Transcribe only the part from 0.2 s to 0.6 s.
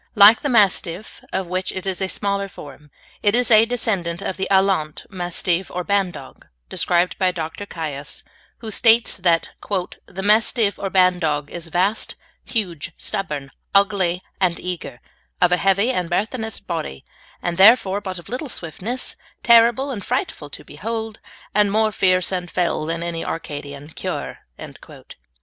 the